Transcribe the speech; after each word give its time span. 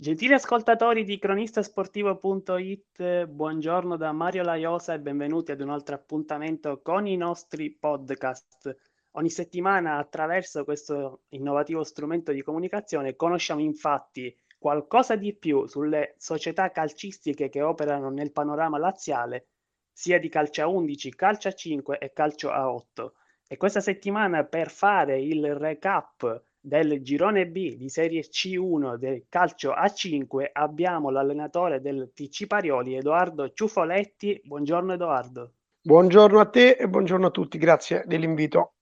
Gentili 0.00 0.32
ascoltatori 0.32 1.04
di 1.04 1.18
cronistasportivo.it, 1.18 3.26
buongiorno 3.26 3.98
da 3.98 4.12
Mario 4.12 4.42
Laiosa 4.42 4.94
e 4.94 4.98
benvenuti 4.98 5.52
ad 5.52 5.60
un 5.60 5.68
altro 5.68 5.94
appuntamento 5.94 6.80
con 6.80 7.06
i 7.06 7.18
nostri 7.18 7.70
podcast. 7.70 8.74
Ogni 9.10 9.28
settimana 9.28 9.98
attraverso 9.98 10.64
questo 10.64 11.24
innovativo 11.28 11.84
strumento 11.84 12.32
di 12.32 12.40
comunicazione 12.40 13.14
conosciamo 13.14 13.60
infatti 13.60 14.34
qualcosa 14.58 15.16
di 15.16 15.34
più 15.34 15.66
sulle 15.66 16.14
società 16.16 16.70
calcistiche 16.70 17.50
che 17.50 17.60
operano 17.60 18.08
nel 18.08 18.32
panorama 18.32 18.78
laziale, 18.78 19.48
sia 19.92 20.18
di 20.18 20.30
calcio 20.30 20.62
a 20.62 20.66
11, 20.66 21.14
calcio 21.14 21.48
a 21.48 21.52
5 21.52 21.98
e 21.98 22.10
calcio 22.14 22.50
a 22.50 22.72
8. 22.72 23.12
E 23.46 23.58
questa 23.58 23.80
settimana 23.80 24.44
per 24.44 24.70
fare 24.70 25.20
il 25.20 25.54
recap 25.56 26.48
del 26.60 27.02
girone 27.02 27.46
B 27.46 27.76
di 27.76 27.88
Serie 27.88 28.20
C1 28.22 28.96
del 28.96 29.24
calcio 29.28 29.72
A5 29.72 30.50
abbiamo 30.52 31.08
l'allenatore 31.10 31.80
del 31.80 32.12
TC 32.14 32.46
Parioli, 32.46 32.96
Edoardo 32.96 33.50
Ciufoletti. 33.50 34.40
Buongiorno 34.44 34.92
Edoardo. 34.92 35.54
Buongiorno 35.80 36.38
a 36.38 36.46
te 36.46 36.72
e 36.72 36.86
buongiorno 36.86 37.28
a 37.28 37.30
tutti, 37.30 37.56
grazie 37.56 38.04
dell'invito. 38.06 38.74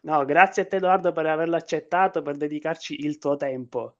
No, 0.00 0.24
grazie 0.24 0.62
a 0.62 0.66
te 0.66 0.76
Edoardo 0.76 1.12
per 1.12 1.26
averlo 1.26 1.54
accettato, 1.54 2.22
per 2.22 2.36
dedicarci 2.36 3.04
il 3.04 3.18
tuo 3.18 3.36
tempo. 3.36 3.98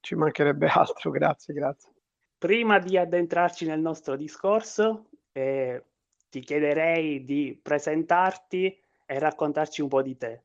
Ci 0.00 0.14
mancherebbe 0.14 0.68
altro, 0.72 1.10
grazie, 1.10 1.52
grazie. 1.52 1.92
Prima 2.38 2.78
di 2.78 2.96
addentrarci 2.96 3.66
nel 3.66 3.80
nostro 3.80 4.14
discorso, 4.14 5.08
eh, 5.32 5.84
ti 6.30 6.38
chiederei 6.38 7.24
di 7.24 7.58
presentarti 7.60 8.80
e 9.04 9.18
raccontarci 9.18 9.82
un 9.82 9.88
po' 9.88 10.02
di 10.02 10.16
te. 10.16 10.42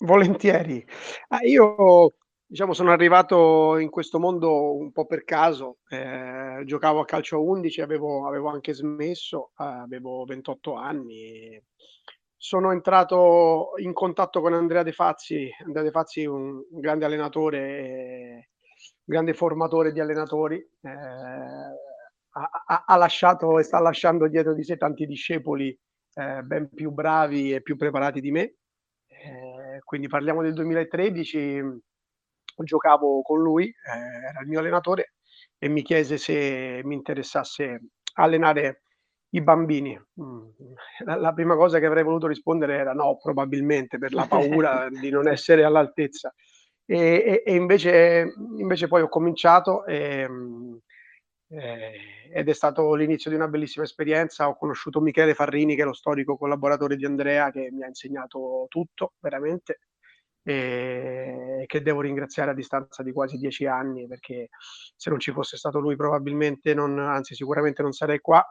Volentieri. 0.00 0.84
Ah, 1.28 1.38
io 1.42 2.12
diciamo 2.44 2.74
sono 2.74 2.92
arrivato 2.92 3.78
in 3.78 3.88
questo 3.88 4.18
mondo 4.18 4.76
un 4.76 4.92
po' 4.92 5.06
per 5.06 5.24
caso, 5.24 5.78
ehm, 5.88 6.64
giocavo 6.64 7.00
a 7.00 7.04
calcio 7.06 7.36
a 7.36 7.38
11, 7.40 7.80
avevo 7.80 8.26
avevo 8.26 8.48
anche 8.50 8.74
smesso, 8.74 9.52
avevo 9.54 10.24
28 10.26 10.74
anni 10.74 11.58
sono 12.38 12.70
entrato 12.72 13.70
in 13.78 13.94
contatto 13.94 14.40
con 14.42 14.52
Andrea 14.52 14.82
De 14.82 14.92
Fazzi. 14.92 15.48
Andrea 15.64 15.82
De 15.82 15.90
Fazzi 15.90 16.26
un 16.26 16.62
un 16.70 16.80
grande 16.80 17.06
allenatore, 17.06 18.50
un 18.82 19.02
grande 19.04 19.32
formatore 19.32 19.92
di 19.92 20.00
allenatori, 20.00 20.56
ehm, 20.82 21.74
ha 22.68 22.84
ha 22.86 22.96
lasciato 22.96 23.58
e 23.58 23.62
sta 23.62 23.80
lasciando 23.80 24.28
dietro 24.28 24.52
di 24.52 24.62
sé 24.62 24.76
tanti 24.76 25.06
discepoli, 25.06 25.76
ehm, 26.14 26.46
ben 26.46 26.68
più 26.74 26.90
bravi 26.92 27.54
e 27.54 27.62
più 27.62 27.76
preparati 27.76 28.20
di 28.20 28.30
me. 28.30 28.56
Quindi 29.84 30.08
parliamo 30.08 30.42
del 30.42 30.54
2013, 30.54 31.60
giocavo 32.64 33.22
con 33.22 33.40
lui, 33.40 33.64
ehm, 33.66 34.24
era 34.30 34.40
il 34.40 34.48
mio 34.48 34.60
allenatore 34.60 35.14
e 35.58 35.68
mi 35.68 35.82
chiese 35.82 36.16
se 36.18 36.80
mi 36.84 36.94
interessasse 36.94 37.80
allenare 38.14 38.82
i 39.30 39.42
bambini. 39.42 39.98
Mhmm, 40.14 40.52
la 41.04 41.16
la 41.16 41.32
prima 41.32 41.56
cosa 41.56 41.78
che 41.78 41.86
avrei 41.86 42.02
voluto 42.04 42.26
rispondere 42.26 42.76
era 42.76 42.92
no, 42.92 43.16
probabilmente 43.22 43.98
per 43.98 44.12
la 44.14 44.26
paura 44.26 44.88
di 44.90 45.10
non 45.10 45.28
essere 45.28 45.64
all'altezza. 45.64 46.32
E 46.88 47.42
e 47.42 47.42
e 47.44 47.54
invece 47.54 48.32
invece 48.58 48.86
poi 48.88 49.02
ho 49.02 49.08
cominciato, 49.08 49.84
ehm, 49.86 50.78
ehm, 51.48 51.92
ed 52.32 52.48
è 52.48 52.52
stato 52.52 52.94
l'inizio 52.94 53.30
di 53.30 53.36
una 53.36 53.48
bellissima 53.48 53.84
esperienza. 53.84 54.48
Ho 54.48 54.56
conosciuto 54.56 55.00
Michele 55.00 55.34
Farrini, 55.34 55.74
che 55.76 55.82
è 55.82 55.84
lo 55.84 55.92
storico 55.94 56.36
collaboratore 56.36 56.96
di 56.96 57.04
Andrea, 57.04 57.50
che 57.50 57.70
mi 57.72 57.82
ha 57.82 57.86
insegnato 57.88 58.66
tutto, 58.68 59.14
veramente, 59.20 59.80
e 60.42 61.64
che 61.66 61.82
devo 61.82 62.00
ringraziare 62.02 62.50
a 62.52 62.54
distanza 62.54 63.02
di 63.02 63.12
quasi 63.12 63.36
10 63.38 63.66
anni, 63.66 64.06
perché 64.06 64.48
se 64.96 65.10
non 65.10 65.18
ci 65.20 65.32
fosse 65.32 65.56
stato 65.56 65.80
lui 65.80 65.96
probabilmente 65.96 66.74
non 66.74 66.98
anzi 66.98 67.34
sicuramente 67.34 67.82
non 67.82 67.92
sarei 67.92 68.20
qua. 68.20 68.44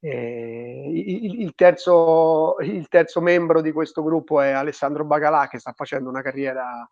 I 0.00 1.24
il 1.26 1.40
il 1.40 1.54
terzo 1.54 2.56
il 2.60 2.88
terzo 2.88 3.20
membro 3.22 3.60
di 3.62 3.72
questo 3.72 4.02
gruppo 4.02 4.40
è 4.40 4.50
Alessandro 4.50 5.04
Bagalà, 5.04 5.48
che 5.48 5.58
sta 5.58 5.72
facendo 5.72 6.08
una 6.10 6.20
carriera 6.22 6.86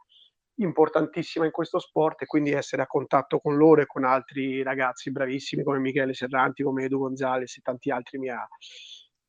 importantissima 0.57 1.45
in 1.45 1.51
questo 1.51 1.79
sport 1.79 2.23
e 2.23 2.27
quindi 2.27 2.53
essere 2.53 2.83
a 2.83 2.87
contatto 2.87 3.39
con 3.41 3.57
loro 3.57 3.81
e 3.83 3.87
con 3.87 4.05
altri 4.05 4.63
ragazzi 4.63 5.11
bravissimi 5.11 5.63
come 5.63 5.79
Michele 5.79 6.15
Serranti, 6.15 6.63
come 6.63 6.85
Edu 6.85 6.99
Gonzalez 6.99 7.57
e 7.57 7.61
tanti 7.63 7.91
altri 7.91 8.19
mi 8.19 8.29
ha 8.29 8.47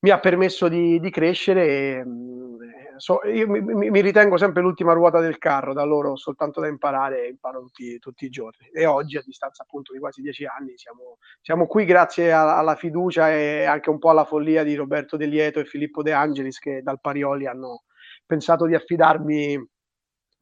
mi 0.00 0.10
ha 0.10 0.20
permesso 0.20 0.68
di 0.68 1.00
di 1.00 1.10
crescere 1.10 1.66
e, 1.66 2.04
mhmm, 2.04 2.58
so 2.96 3.20
io 3.24 3.48
mi 3.48 3.62
mi 3.90 4.00
ritengo 4.00 4.36
sempre 4.36 4.60
l'ultima 4.62 4.92
ruota 4.92 5.18
del 5.18 5.38
carro, 5.38 5.72
da 5.72 5.82
loro 5.84 6.14
soltanto 6.16 6.60
da 6.60 6.68
imparare 6.68 7.26
imparo 7.28 7.60
tutti 7.62 7.98
tutti 7.98 8.26
i 8.26 8.28
giorni. 8.28 8.68
E 8.72 8.84
oggi 8.86 9.16
a 9.16 9.22
distanza 9.24 9.62
appunto 9.62 9.92
di 9.92 9.98
quasi 9.98 10.20
10 10.20 10.44
anni 10.46 10.76
siamo 10.76 11.18
siamo 11.40 11.66
qui 11.66 11.84
grazie 11.86 12.32
a 12.32 12.58
alla 12.58 12.76
fiducia 12.76 13.30
e 13.32 13.64
anche 13.64 13.90
un 13.90 13.98
po' 13.98 14.10
alla 14.10 14.24
follia 14.24 14.62
di 14.62 14.74
Roberto 14.74 15.16
De 15.16 15.26
Lieto 15.26 15.58
e 15.60 15.64
Filippo 15.64 16.02
De 16.02 16.12
Angelis 16.12 16.58
che 16.58 16.82
dal 16.82 17.00
Parioli 17.00 17.46
hanno 17.46 17.84
pensato 18.26 18.66
di 18.66 18.74
affidarmi 18.74 19.73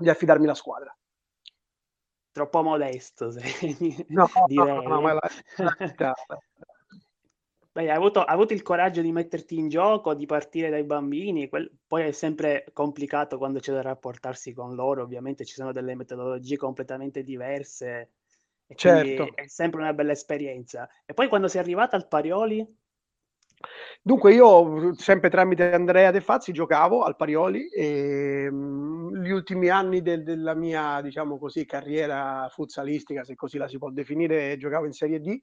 di 0.02 0.10
affidarmi 0.10 0.46
la 0.46 0.54
squadra. 0.54 0.96
Troppo 2.32 2.62
modesto 2.62 3.30
sei 3.30 4.06
No, 4.08 4.26
direi, 4.48 4.86
no, 4.86 5.00
ma 5.00 5.12
la 5.12 5.20
Beh, 7.74 7.88
hai 7.88 7.96
avuto 7.96 8.20
hai 8.22 8.34
avuto 8.34 8.52
il 8.52 8.60
coraggio 8.60 9.00
di 9.00 9.12
metterti 9.12 9.56
in 9.56 9.68
gioco, 9.68 10.12
di 10.12 10.26
partire 10.26 10.68
dai 10.68 10.84
bambini, 10.84 11.48
quel 11.48 11.70
poi 11.86 12.08
è 12.08 12.12
sempre 12.12 12.66
complicato 12.74 13.38
quando 13.38 13.60
c'è 13.60 13.72
da 13.72 13.80
rapportarsi 13.80 14.52
con 14.52 14.74
loro, 14.74 15.02
ovviamente 15.02 15.46
ci 15.46 15.54
sono 15.54 15.72
delle 15.72 15.94
metodologie 15.94 16.58
completamente 16.58 17.22
diverse 17.22 18.10
e 18.66 18.74
Certo. 18.74 19.34
è 19.34 19.46
sempre 19.46 19.80
una 19.80 19.94
bella 19.94 20.12
esperienza. 20.12 20.88
E 21.06 21.14
poi 21.14 21.28
quando 21.28 21.48
sei 21.48 21.60
arrivata 21.60 21.96
al 21.96 22.08
Parioli? 22.08 22.66
Dunque 24.04 24.32
io, 24.34 24.94
sempre 24.96 25.30
tramite 25.30 25.72
Andrea 25.72 26.10
De 26.10 26.20
Fazzi, 26.20 26.52
giocavo 26.52 27.02
al 27.04 27.14
Parioli, 27.16 27.68
ehm, 27.68 29.14
gli 29.22 29.30
ultimi 29.30 29.68
anni 29.68 30.02
del 30.02 30.24
della 30.24 30.54
mia, 30.54 31.00
diciamo 31.02 31.38
così, 31.38 31.64
carriera 31.64 32.48
futsalistica, 32.50 33.22
se 33.24 33.34
così 33.36 33.58
la 33.58 33.68
si 33.68 33.78
può 33.78 33.90
definire, 33.90 34.56
giocavo 34.56 34.86
in 34.86 34.92
Serie 34.92 35.20
D 35.20 35.38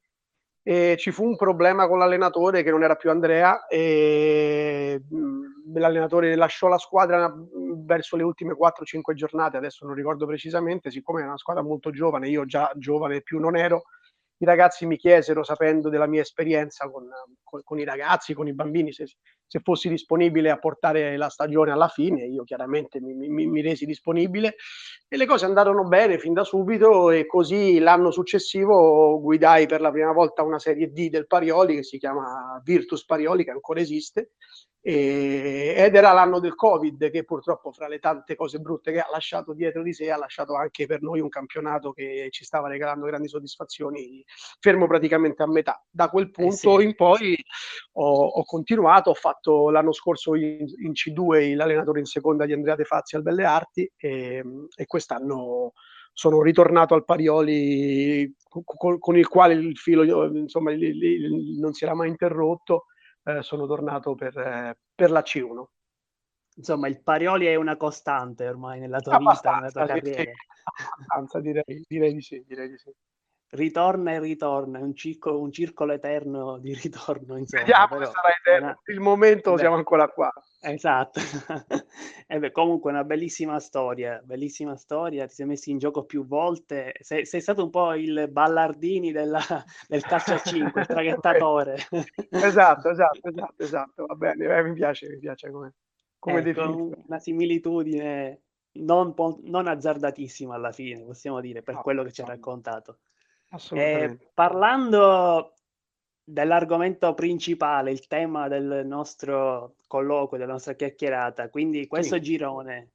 e 0.62 0.98
ci 1.00 1.12
fu 1.12 1.26
un 1.26 1.36
problema 1.38 1.88
con 1.88 2.00
l'allenatore 2.00 2.64
che 2.64 2.70
non 2.72 2.84
era 2.84 2.96
più 2.96 3.10
Andrea, 3.10 3.66
e, 3.68 5.02
mhmm, 5.10 5.74
l'allenatore 5.80 6.36
lasciò 6.36 6.68
la 6.68 6.78
squadra, 6.78 7.30
mhmm, 7.30 7.86
verso 7.86 8.16
le 8.18 8.24
ultime 8.24 8.54
4, 8.56 8.84
5 8.86 9.14
giornate, 9.16 9.58
adesso 9.58 9.86
non 9.86 9.96
ricordo 9.96 10.26
precisamente, 10.26 10.92
siccome 10.92 11.20
era 11.22 11.30
una 11.30 11.38
squadra 11.38 11.64
molto 11.64 11.92
giovane, 11.92 12.28
io 12.30 12.46
già 12.46 12.72
giovane 12.76 13.22
più 13.22 13.40
non 13.40 13.56
ero, 13.56 13.84
i 14.42 14.46
ragazzi 14.46 14.86
mi 14.86 14.98
chiesero, 14.98 15.44
sapendo 15.44 15.90
della 15.90 16.08
mia 16.08 16.22
esperienza 16.22 16.90
con 16.90 17.08
con 17.44 17.62
con 17.64 17.80
i 17.80 17.84
ragazzi, 17.84 18.34
con 18.34 18.48
i 18.48 18.54
bambini, 18.54 18.92
se 18.94 19.06
se 19.52 19.62
fossi 19.64 19.90
disponibile 19.90 20.52
a 20.52 20.60
portare 20.60 21.18
la 21.18 21.30
stagione 21.30 21.72
alla 21.72 21.88
fine. 21.88 22.26
Io 22.26 22.44
chiaramente 22.44 23.02
mi 23.02 23.14
mi 23.16 23.48
mi 23.48 23.62
resi 23.62 23.86
disponibile 23.86 24.56
e 25.08 25.18
le 25.18 25.26
cose 25.26 25.46
andarono 25.46 25.84
bene 25.88 26.20
fin 26.20 26.34
da 26.34 26.44
subito 26.44 27.10
e 27.10 27.26
così 27.26 27.80
l'anno 27.80 28.12
successivo 28.12 29.20
guidai 29.20 29.66
per 29.66 29.82
la 29.82 29.92
prima 29.92 30.12
volta 30.14 30.44
una 30.44 30.60
Serie 30.60 30.92
D 30.92 31.10
del 31.10 31.26
Parioli 31.28 31.76
che 31.76 31.84
si 31.84 31.98
chiama 31.98 32.62
Virtus 32.64 33.06
Parioli, 33.06 33.44
che 33.44 33.52
ancora 33.52 33.80
esiste, 33.82 34.32
ehm, 34.82 35.84
ed 35.86 35.96
era 35.96 36.12
l'anno 36.14 36.40
del 36.40 36.56
Covid 36.56 37.10
che 37.12 37.24
purtroppo 37.24 37.72
fra 37.72 37.88
le 37.88 38.00
tante 38.00 38.36
cose 38.36 38.60
brutte 38.60 38.92
che 38.92 39.00
ha 39.00 39.08
lasciato 39.12 39.54
dietro 39.54 39.84
di 39.84 39.94
sé, 39.94 40.12
ha 40.12 40.18
lasciato 40.18 40.56
anche 40.56 40.86
per 40.86 41.02
noi 41.02 41.20
un 41.20 41.30
campionato 41.30 41.92
che 41.92 42.28
ci 42.32 42.44
stava 42.46 42.68
regalando 42.70 43.06
grandi 43.06 43.28
soddisfazioni, 43.28 44.24
fermo 44.60 44.88
praticamente 44.88 45.44
a 45.44 45.48
metà. 45.48 45.84
Da 45.90 46.10
quel 46.10 46.30
Eh 46.30 46.32
punto 46.32 46.80
sì. 46.80 46.84
in 46.86 46.96
poi 46.96 47.36
ho 47.94 48.26
ho 48.28 48.44
continuato, 48.46 49.10
ho 49.12 49.14
fatto 49.14 49.70
l'anno 49.70 49.92
scorso 49.94 50.36
in 50.36 50.66
in 50.84 50.92
C2 50.94 51.56
l'allenatore 51.56 52.00
in 52.00 52.06
seconda 52.06 52.46
di 52.46 52.54
Andrea 52.54 52.76
De 52.76 52.86
Fazzi 52.86 53.16
al 53.16 53.24
Belle 53.24 53.44
Arti, 53.46 53.90
ehm, 53.98 54.68
e 54.76 54.86
quest'anno 54.86 55.74
sono 56.14 56.42
ritornato 56.42 56.94
al 56.96 57.06
Parioli 57.06 58.36
co 58.50 58.62
co 58.66 58.98
con 59.00 59.18
il 59.18 59.28
quale 59.28 59.54
il 59.54 59.78
filo 59.78 60.04
insomma 60.36 60.72
il 60.72 60.82
il 60.84 61.04
il 61.04 61.60
non 61.60 61.74
si 61.74 61.84
era 61.86 61.94
mai 61.96 62.10
interrotto, 62.10 62.86
ehm, 63.36 63.40
sono 63.42 63.66
tornato 63.68 64.16
per 64.16 64.78
per 64.96 65.12
la 65.12 65.22
C1. 65.22 65.70
Insomma 66.56 66.88
il 66.88 67.02
Parioli 67.02 67.46
è 67.46 67.56
una 67.56 67.78
costante 67.78 68.48
ormai 68.48 68.80
nella 68.80 69.00
tua 69.00 69.18
vita, 69.18 69.56
nella 69.56 69.72
tua 69.72 69.86
carriera. 69.86 70.32
abbastanza 70.74 71.40
direi 71.40 71.84
direi 71.88 72.14
di 72.14 72.22
sì, 72.22 72.44
direi 72.46 72.70
di 72.70 72.78
sì. 72.78 72.92
Ritorna 73.52 74.12
e 74.14 74.20
ritorna, 74.20 74.78
è 74.78 74.82
un 74.84 74.94
circo 74.96 75.40
un 75.40 75.52
circolo 75.52 75.94
eterno 75.94 76.60
di 76.60 76.74
ritorno 76.76 77.36
insomma, 77.36 77.66
Vediamo 77.66 77.88
però 77.88 78.06
sarà 78.06 78.30
eterno, 78.38 78.68
una 78.68 78.80
il 78.86 79.00
momento 79.00 79.56
beh 79.56 79.58
siamo 79.58 79.76
ancora 79.76 80.08
qua. 80.10 80.32
esatto. 80.60 81.20
Eh 82.32 82.38
beh, 82.38 82.52
comunque 82.52 82.92
una 82.92 83.04
bellissima 83.04 83.60
storia, 83.60 84.22
bellissima 84.24 84.76
storia, 84.78 85.26
ti 85.26 85.34
sei 85.34 85.48
messo 85.48 85.72
in 85.72 85.80
gioco 85.80 86.06
più 86.06 86.28
volte, 86.28 86.94
sei 87.00 87.26
sei 87.26 87.42
stato 87.42 87.64
un 87.64 87.72
po' 87.72 87.96
il 87.96 88.28
Ballardini 88.30 89.12
della 89.12 89.40
del 89.88 90.06
calcio 90.06 90.36
a 90.36 90.40
5, 90.40 90.82
il 90.82 90.88
traghettatore. 90.88 91.78
Esatto, 92.42 92.90
esatto, 92.90 93.28
esatto, 93.30 93.64
esatto, 93.64 94.06
va 94.06 94.16
bene, 94.16 94.46
eh, 94.46 94.64
mi 94.64 94.74
piace 94.74 95.10
mi 95.10 95.18
piace 95.20 95.50
come 95.52 95.74
come 96.20 96.42
Ecco, 96.42 96.92
una 97.08 97.18
similitudine 97.20 98.42
non 98.74 99.14
non 99.44 99.68
azzardatissima 99.68 100.54
alla 100.56 100.72
fine, 100.72 101.04
possiamo 101.04 101.40
dire, 101.42 101.64
per 101.64 101.76
No, 101.76 101.82
quello 101.82 102.04
che 102.04 102.12
ci 102.12 102.22
hai 102.22 102.28
no, 102.28 102.34
raccontato. 103.50 103.76
Eh, 103.76 104.18
parlando 104.34 105.54
dell'argomento 106.24 107.14
principale, 107.14 107.92
il 107.92 108.08
tema 108.08 108.48
del 108.48 108.84
nostro 108.86 109.76
colloquio, 109.88 110.40
della 110.40 110.54
nostra 110.54 110.74
chiacchierata, 110.74 111.50
quindi 111.50 111.88
questo 111.88 112.16
sì. 112.16 112.22
girone. 112.22 112.92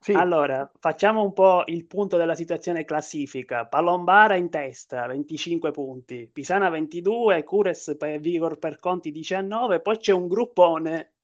Sì. 0.00 0.12
Allora, 0.12 0.70
facciamo 0.78 1.22
un 1.22 1.32
po' 1.32 1.64
il 1.66 1.86
punto 1.86 2.16
della 2.16 2.36
situazione 2.36 2.84
classifica. 2.84 3.66
Palombara 3.66 4.36
in 4.36 4.48
testa, 4.48 5.06
25 5.06 5.72
punti, 5.72 6.28
Pisana 6.32 6.68
22, 6.68 7.42
Cures 7.42 7.96
per 7.98 8.20
Vigor 8.20 8.58
per 8.58 8.78
Conti 8.78 9.10
19, 9.10 9.80
poi 9.80 9.96
c'è 9.98 10.12
un 10.12 10.28
gruppone 10.28 11.14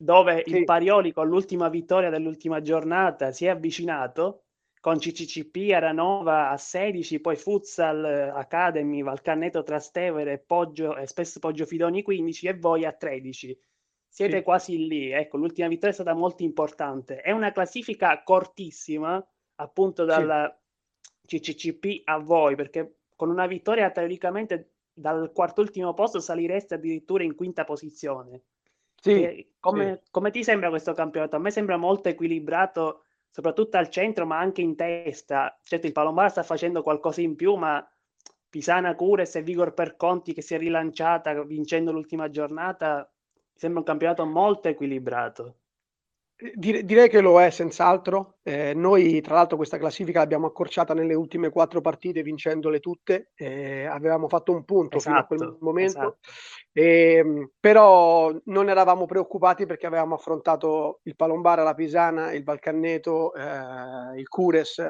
dove 0.00 0.44
sì. 0.46 0.56
il 0.56 0.64
Parioli 0.64 1.12
con 1.12 1.28
l'ultima 1.28 1.68
vittoria 1.68 2.08
dell'ultima 2.08 2.62
giornata 2.62 3.32
si 3.32 3.46
è 3.46 3.48
avvicinato 3.48 4.44
con 4.88 4.96
CCCP 4.96 5.70
Aranova 5.74 6.48
a 6.48 6.56
16, 6.56 7.20
poi 7.20 7.36
Futsal 7.36 8.32
Academy, 8.34 9.02
Valcanneto 9.02 9.62
Trastevere, 9.62 10.38
Poggio, 10.38 10.96
e 10.96 11.06
spesso 11.06 11.40
Poggio 11.40 11.66
Fidoni 11.66 12.02
15 12.02 12.46
e 12.46 12.54
voi 12.54 12.86
a 12.86 12.92
13. 12.92 13.60
Siete 14.08 14.38
sì. 14.38 14.42
quasi 14.42 14.86
lì, 14.86 15.10
ecco, 15.10 15.36
l'ultima 15.36 15.68
vittoria 15.68 15.90
è 15.90 15.92
stata 15.92 16.14
molto 16.14 16.42
importante. 16.42 17.20
È 17.20 17.32
una 17.32 17.52
classifica 17.52 18.22
cortissima, 18.22 19.22
appunto 19.56 20.06
dalla 20.06 20.58
sì. 21.22 21.38
CCCP 21.38 22.00
a 22.04 22.16
voi, 22.16 22.54
perché 22.54 23.00
con 23.14 23.28
una 23.28 23.46
vittoria 23.46 23.90
teoricamente 23.90 24.70
dal 24.90 25.32
quarto 25.34 25.60
ultimo 25.60 25.92
posto 25.92 26.18
salireste 26.18 26.76
addirittura 26.76 27.24
in 27.24 27.34
quinta 27.34 27.64
posizione. 27.64 28.40
Sì, 28.98 29.52
come, 29.60 30.00
sì. 30.02 30.10
come, 30.10 30.30
ti 30.30 30.42
sembra 30.42 30.70
questo 30.70 30.94
campionato? 30.94 31.36
A 31.36 31.40
me 31.40 31.50
sembra 31.50 31.76
molto 31.76 32.08
equilibrato, 32.08 33.02
soprattutto 33.30 33.76
al 33.76 33.88
centro, 33.88 34.26
ma 34.26 34.38
anche 34.38 34.60
in 34.60 34.76
testa. 34.76 35.58
Certo, 35.62 35.86
il 35.86 35.92
Palombara 35.92 36.28
sta 36.28 36.42
facendo 36.42 36.82
qualcosa 36.82 37.20
in 37.20 37.36
più, 37.36 37.54
ma 37.54 37.86
Pisana 38.48 38.94
Cures 38.94 39.36
e 39.36 39.42
Vigor 39.42 39.74
per 39.74 39.96
Conti 39.96 40.32
che 40.32 40.42
si 40.42 40.54
è 40.54 40.58
rilanciata 40.58 41.42
vincendo 41.42 41.92
l'ultima 41.92 42.30
giornata, 42.30 43.10
sembra 43.54 43.80
un 43.80 43.86
campionato 43.86 44.24
molto 44.24 44.68
equilibrato. 44.68 45.56
Direi 46.54 47.08
che 47.08 47.20
lo 47.20 47.40
è 47.42 47.50
senz'altro. 47.50 48.38
Eh, 48.44 48.72
noi, 48.72 49.20
tra 49.20 49.34
l'altro, 49.34 49.56
questa 49.56 49.76
classifica 49.76 50.20
l'abbiamo 50.20 50.46
accorciata 50.46 50.94
nelle 50.94 51.14
ultime 51.14 51.50
quattro 51.50 51.80
partite, 51.80 52.22
vincendole 52.22 52.78
tutte. 52.78 53.32
Eh, 53.34 53.86
avevamo 53.86 54.28
fatto 54.28 54.52
un 54.52 54.64
punto 54.64 54.98
esatto, 54.98 55.08
fino 55.08 55.18
a 55.18 55.26
quel 55.26 55.40
esatto, 55.40 55.58
momento, 55.64 55.98
esatto. 55.98 56.18
eh, 56.72 57.50
però 57.58 58.32
non 58.44 58.68
eravamo 58.68 59.04
preoccupati 59.06 59.66
perché 59.66 59.86
avevamo 59.86 60.14
affrontato 60.14 61.00
il 61.02 61.16
Palombara, 61.16 61.64
la 61.64 61.74
Pisana, 61.74 62.32
il 62.32 62.44
Balcanneto, 62.44 63.34
eh, 63.34 64.18
il 64.18 64.28
Cures 64.28 64.80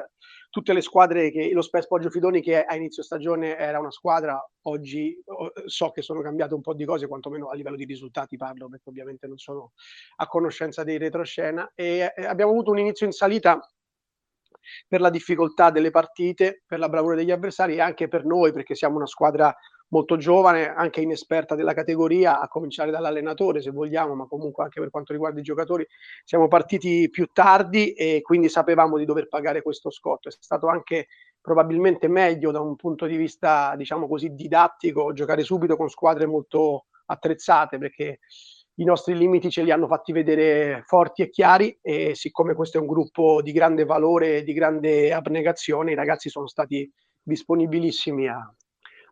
tutte 0.49 0.73
le 0.73 0.81
squadre 0.81 1.29
che 1.31 1.51
lo 1.51 1.61
Spes 1.61 1.87
Poggio 1.87 2.09
Fidoni 2.09 2.41
che 2.41 2.63
a 2.63 2.75
inizio 2.75 3.03
stagione 3.03 3.55
era 3.55 3.79
una 3.79 3.91
squadra, 3.91 4.43
oggi 4.63 5.21
so 5.65 5.91
che 5.91 6.01
sono 6.01 6.21
cambiate 6.21 6.53
un 6.53 6.61
po' 6.61 6.73
di 6.73 6.85
cose, 6.85 7.07
quantomeno 7.07 7.49
a 7.49 7.55
livello 7.55 7.75
di 7.75 7.85
risultati 7.85 8.35
parlo, 8.35 8.67
perché 8.67 8.89
ovviamente 8.89 9.27
non 9.27 9.37
sono 9.37 9.73
a 10.17 10.27
conoscenza 10.27 10.83
dei 10.83 10.97
retroscena. 10.97 11.71
E 11.75 12.11
abbiamo 12.27 12.51
avuto 12.51 12.71
un 12.71 12.79
inizio 12.79 13.05
in 13.05 13.11
salita 13.11 13.59
per 14.87 15.01
la 15.01 15.09
difficoltà 15.09 15.69
delle 15.69 15.91
partite, 15.91 16.63
per 16.65 16.79
la 16.79 16.89
bravura 16.89 17.15
degli 17.15 17.31
avversari 17.31 17.75
e 17.75 17.81
anche 17.81 18.07
per 18.07 18.25
noi, 18.25 18.51
perché 18.51 18.75
siamo 18.75 18.97
una 18.97 19.07
squadra 19.07 19.55
molto 19.89 20.17
giovane, 20.17 20.67
anche 20.73 21.01
inesperta 21.01 21.55
della 21.55 21.73
categoria, 21.73 22.39
a 22.39 22.47
cominciare 22.47 22.91
dall'allenatore 22.91 23.61
se 23.61 23.71
vogliamo, 23.71 24.15
ma 24.15 24.27
comunque 24.27 24.63
anche 24.63 24.79
per 24.79 24.89
quanto 24.89 25.13
riguarda 25.13 25.39
i 25.39 25.43
giocatori, 25.43 25.85
siamo 26.23 26.47
partiti 26.47 27.09
più 27.09 27.27
tardi 27.31 27.93
e 27.93 28.21
quindi 28.21 28.49
sapevamo 28.49 28.97
di 28.97 29.05
dover 29.05 29.27
pagare 29.27 29.61
questo 29.61 29.89
scotto. 29.89 30.29
È 30.29 30.31
stato 30.31 30.67
anche 30.67 31.07
probabilmente 31.41 32.07
meglio 32.07 32.51
da 32.51 32.59
un 32.59 32.75
punto 32.75 33.05
di 33.05 33.17
vista, 33.17 33.75
diciamo 33.75 34.07
così, 34.07 34.33
didattico, 34.33 35.13
giocare 35.13 35.43
subito 35.43 35.75
con 35.75 35.89
squadre 35.89 36.25
molto 36.25 36.85
attrezzate, 37.05 37.77
perché 37.77 38.19
i 38.75 38.83
nostri 38.85 39.17
limiti 39.17 39.49
ce 39.49 39.63
li 39.63 39.71
hanno 39.71 39.87
fatti 39.87 40.11
vedere 40.11 40.83
forti 40.85 41.21
e 41.21 41.29
chiari 41.29 41.77
e 41.81 42.15
siccome 42.15 42.53
questo 42.53 42.77
è 42.77 42.81
un 42.81 42.87
gruppo 42.87 43.41
di 43.41 43.51
grande 43.51 43.83
valore 43.83 44.43
di 44.43 44.53
grande 44.53 45.11
abnegazione, 45.11 45.91
i 45.91 45.95
ragazzi 45.95 46.29
sono 46.29 46.47
stati 46.47 46.89
disponibilissimi 47.21 48.29
a, 48.29 48.53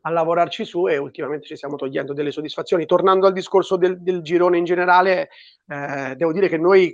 a 0.07 0.09
lavorarci 0.09 0.63
su 0.63 0.88
e 0.88 0.98
ultimamente 0.98 1.45
ci 1.45 1.56
stiamo 1.57 1.75
togliendo 1.75 2.13
delle 2.13 2.31
soddisfazioni. 2.31 2.86
Tornando 2.86 3.27
al 3.27 3.33
discorso 3.33 3.75
del, 3.75 4.01
del 4.01 4.21
girone 4.21 4.57
in 4.57 4.63
generale, 4.63 5.30
eh, 5.68 6.15
devo 6.15 6.31
dire 6.31 6.48
che 6.48 6.57
noi 6.57 6.94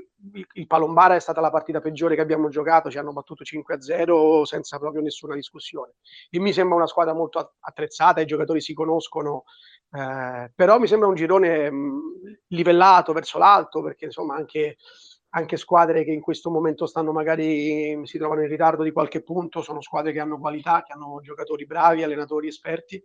il, 0.54 0.68
Palombara 0.68 1.16
è 1.16 1.20
stata 1.20 1.40
la 1.40 1.52
partita 1.52 1.80
peggiore 1.80 2.16
che 2.16 2.22
abbiamo 2.22 2.50
giocato, 2.50 2.90
ci 2.90 2.98
hanno 2.98 3.14
battuto 3.14 3.44
5-0 3.44 4.44
senza 4.44 4.80
proprio 4.80 5.04
nessuna 5.04 5.36
discussione. 5.36 5.94
E 6.32 6.40
mi 6.40 6.52
sembra 6.54 6.76
una 6.76 6.88
squadra 6.88 7.14
molto 7.14 7.54
attrezzata, 7.60 8.20
i 8.20 8.26
giocatori 8.26 8.62
si 8.62 8.74
conoscono, 8.74 9.44
eh, 9.92 10.52
però 10.56 10.80
mi 10.80 10.88
sembra 10.88 11.08
un 11.08 11.16
girone 11.16 11.70
mh, 11.70 12.02
livellato 12.48 13.14
verso 13.14 13.38
l'alto 13.38 13.84
perché 13.84 14.06
insomma 14.06 14.36
anche 14.36 14.78
anche 15.36 15.58
squadre 15.58 16.04
che 16.04 16.12
in 16.12 16.22
questo 16.22 16.50
momento 16.50 16.86
stanno 16.86 17.12
magari 17.12 18.00
si 18.06 18.18
trovano 18.18 18.42
in 18.42 18.48
ritardo 18.48 18.84
di 18.84 18.92
qualche 18.92 19.24
punto, 19.24 19.62
sono 19.62 19.82
squadre 19.82 20.12
che 20.12 20.20
hanno 20.20 20.40
qualità, 20.40 20.84
che 20.84 20.94
hanno 20.94 21.20
giocatori 21.22 21.66
bravi, 21.66 22.04
allenatori 22.04 22.48
esperti 22.48 23.02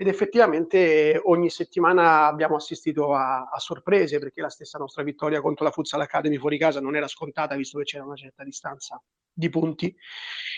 ed 0.00 0.06
effettivamente 0.06 1.20
ogni 1.24 1.50
settimana 1.50 2.26
abbiamo 2.26 2.54
assistito 2.54 3.14
a, 3.14 3.48
a, 3.50 3.58
sorprese 3.58 4.20
perché 4.20 4.40
la 4.40 4.48
stessa 4.48 4.78
nostra 4.78 5.02
vittoria 5.02 5.40
contro 5.40 5.64
la 5.64 5.72
Futsal 5.72 6.00
Academy 6.00 6.36
fuori 6.36 6.56
casa 6.56 6.80
non 6.80 6.94
era 6.94 7.08
scontata 7.08 7.56
visto 7.56 7.78
che 7.78 7.84
c'era 7.84 8.04
una 8.04 8.14
certa 8.14 8.44
distanza 8.44 9.02
di 9.32 9.48
punti. 9.48 9.92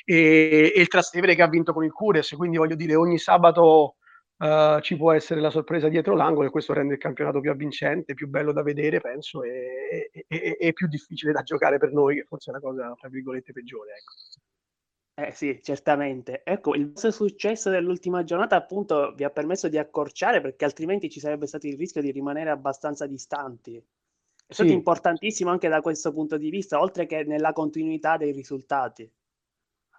E, 0.04 0.72
e 0.74 0.80
il 0.80 0.88
Trastevere 0.88 1.34
che 1.34 1.42
ha 1.42 1.48
vinto 1.48 1.72
con 1.72 1.84
il 1.84 1.92
Cures 1.92 2.32
quindi 2.32 2.58
voglio 2.58 2.74
dire 2.74 2.94
ogni 2.96 3.18
sabato 3.18 3.96
Uh, 4.40 4.80
ci 4.80 4.96
può 4.96 5.12
essere 5.12 5.38
la 5.38 5.50
sorpresa 5.50 5.88
dietro 5.88 6.16
l'angolo 6.16 6.46
e 6.46 6.50
questo 6.50 6.72
rende 6.72 6.94
il 6.94 6.98
campionato 6.98 7.40
più 7.40 7.50
avvincente, 7.50 8.14
più 8.14 8.26
bello 8.26 8.52
da 8.52 8.62
vedere, 8.62 8.98
penso, 8.98 9.42
e, 9.42 10.08
e, 10.10 10.24
e, 10.26 10.56
e 10.58 10.72
più 10.72 10.88
difficile 10.88 11.32
da 11.32 11.42
giocare 11.42 11.76
per 11.76 11.92
noi, 11.92 12.14
che 12.14 12.24
forse 12.24 12.50
è 12.50 12.54
la 12.54 12.60
cosa, 12.60 12.94
tra 12.98 13.10
virgolette, 13.10 13.52
peggiore. 13.52 13.90
Ecco. 13.90 15.26
Eh 15.26 15.32
sì, 15.32 15.60
certamente. 15.62 16.40
Ecco, 16.42 16.74
il 16.74 16.86
vostro 16.86 17.10
successo 17.10 17.68
dell'ultima 17.68 18.24
giornata 18.24 18.56
appunto 18.56 19.12
vi 19.14 19.24
ha 19.24 19.30
permesso 19.30 19.68
di 19.68 19.76
accorciare 19.76 20.40
perché 20.40 20.64
altrimenti 20.64 21.10
ci 21.10 21.20
sarebbe 21.20 21.46
stato 21.46 21.66
il 21.66 21.76
rischio 21.76 22.00
di 22.00 22.10
rimanere 22.10 22.48
abbastanza 22.48 23.06
distanti. 23.06 23.76
È 23.76 24.54
stato 24.54 24.70
sì. 24.70 24.74
importantissimo 24.74 25.50
anche 25.50 25.68
da 25.68 25.82
questo 25.82 26.14
punto 26.14 26.38
di 26.38 26.48
vista, 26.48 26.80
oltre 26.80 27.04
che 27.04 27.24
nella 27.24 27.52
continuità 27.52 28.16
dei 28.16 28.32
risultati. 28.32 29.06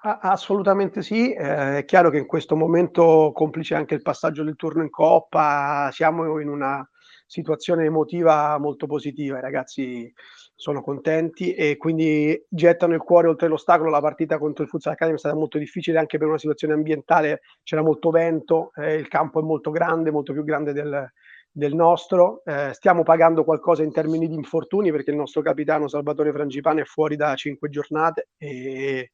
Assolutamente 0.04 1.04
sì, 1.04 1.32
eh, 1.32 1.78
è 1.80 1.86
chiaro 1.86 2.10
che 2.10 2.18
in 2.18 2.26
questo 2.26 2.56
momento, 2.56 3.32
complice 3.36 3.76
anche 3.76 3.94
il 3.94 4.02
passaggio 4.02 4.44
del 4.44 4.56
turno 4.56 4.82
in 4.82 4.90
Coppa, 4.90 5.90
siamo 5.92 6.40
in 6.40 6.48
una 6.50 6.84
situazione 7.28 7.86
emotiva 7.86 8.58
molto 8.58 8.88
positiva, 8.88 9.38
i 9.38 9.42
ragazzi 9.42 10.12
sono 10.56 10.82
contenti 10.82 11.54
e 11.54 11.78
quindi 11.78 12.44
gettano 12.50 12.96
il 12.96 13.02
cuore 13.02 13.28
oltre 13.28 13.48
l'ostacolo, 13.48 13.92
la 13.92 14.02
partita 14.02 14.40
contro 14.40 14.64
il 14.64 14.70
Futsal 14.70 14.94
Academy 14.94 15.16
è 15.18 15.20
stata 15.20 15.36
molto 15.36 15.60
difficile 15.60 16.00
anche 16.00 16.18
per 16.18 16.28
una 16.28 16.40
situazione 16.40 16.74
ambientale, 16.74 17.42
c'era 17.62 17.84
molto 17.84 18.10
vento, 18.10 18.72
eh, 18.76 18.96
il 18.96 19.08
campo 19.08 19.40
è 19.40 19.44
molto 19.44 19.70
grande, 19.70 20.10
molto 20.12 20.34
più 20.34 20.44
grande 20.44 20.74
del, 20.74 21.08
del 21.52 21.76
nostro, 21.76 22.42
eh, 22.44 22.72
stiamo 22.74 23.04
pagando 23.04 23.44
qualcosa 23.44 23.84
in 23.84 23.92
termini 23.92 24.28
di 24.28 24.34
infortuni 24.36 24.92
perché 24.92 25.12
il 25.12 25.18
nostro 25.18 25.42
capitano 25.44 25.88
Salvatore 25.88 26.32
Frangipane 26.32 26.82
è 26.82 26.86
fuori 26.86 27.16
da 27.16 27.36
cinque 27.36 27.70
giornate 27.70 28.30
e 28.38 29.12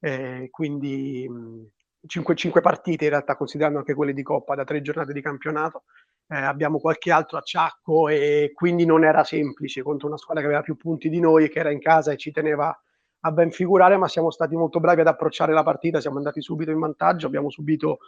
eh, 0.00 0.48
quindi 0.50 1.28
mh, 1.28 1.70
5, 2.06 2.34
5 2.34 2.60
partite 2.60 3.04
in 3.04 3.10
realtà 3.10 3.36
considerando 3.36 3.78
anche 3.78 3.94
quelle 3.94 4.12
di 4.12 4.22
Coppa 4.22 4.54
da 4.54 4.64
tre 4.64 4.80
giornate 4.80 5.12
di 5.12 5.20
campionato 5.20 5.84
eh, 6.28 6.36
abbiamo 6.36 6.78
qualche 6.78 7.10
altro 7.10 7.38
acciacco 7.38 8.08
e 8.08 8.52
quindi 8.54 8.84
non 8.84 9.04
era 9.04 9.24
semplice 9.24 9.82
contro 9.82 10.08
una 10.08 10.16
squadra 10.16 10.42
che 10.42 10.48
aveva 10.48 10.62
più 10.62 10.76
punti 10.76 11.08
di 11.08 11.20
noi 11.20 11.48
che 11.48 11.58
era 11.58 11.70
in 11.70 11.80
casa 11.80 12.12
e 12.12 12.16
ci 12.16 12.32
teneva 12.32 12.76
a 13.20 13.32
ben 13.32 13.50
figurare 13.50 13.96
ma 13.96 14.08
siamo 14.08 14.30
stati 14.30 14.54
molto 14.56 14.80
bravi 14.80 15.00
ad 15.00 15.06
approcciare 15.06 15.52
la 15.52 15.62
partita 15.62 16.00
siamo 16.00 16.16
andati 16.18 16.40
subito 16.40 16.70
in 16.70 16.78
vantaggio 16.78 17.26
abbiamo 17.26 17.50
subito 17.50 17.98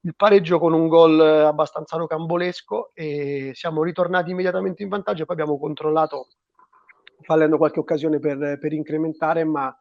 il 0.00 0.14
pareggio 0.14 0.58
con 0.58 0.72
un 0.74 0.86
gol 0.86 1.18
abbastanza 1.18 1.96
rocambolesco 1.96 2.90
e 2.92 3.52
siamo 3.54 3.82
ritornati 3.82 4.30
immediatamente 4.30 4.82
in 4.82 4.90
vantaggio 4.90 5.24
poi 5.24 5.34
abbiamo 5.34 5.58
controllato 5.58 6.28
fallendo 7.22 7.56
qualche 7.56 7.80
occasione 7.80 8.18
per, 8.18 8.58
per 8.58 8.72
incrementare 8.72 9.44
ma 9.44 9.74